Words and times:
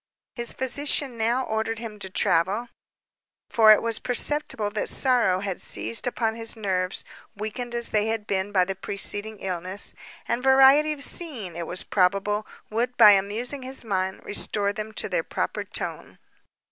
His 0.33 0.51
physician 0.53 1.15
now 1.15 1.43
ordered 1.45 1.77
him 1.77 1.99
to 1.99 2.09
travel; 2.09 2.69
for 3.51 3.71
it 3.71 3.83
was 3.83 3.99
perceptible 3.99 4.71
that 4.71 4.89
sorrow 4.89 5.41
had 5.41 5.61
seized 5.61 6.07
upon 6.07 6.33
his 6.33 6.55
nerves, 6.55 7.03
weakened 7.35 7.75
as 7.75 7.89
they 7.91 8.07
had 8.07 8.25
been 8.25 8.51
by 8.51 8.65
the 8.65 8.73
preceding 8.73 9.37
illness; 9.41 9.93
and 10.27 10.41
variety 10.41 10.91
of 10.93 11.03
scene, 11.03 11.55
it 11.55 11.67
was 11.67 11.83
probable, 11.83 12.47
would, 12.71 12.97
by 12.97 13.11
amusing 13.11 13.61
his 13.61 13.83
mind, 13.85 14.23
restore 14.25 14.73
them 14.73 14.91
to 14.93 15.07
their 15.07 15.23
proper 15.23 15.63
tone. 15.63 16.17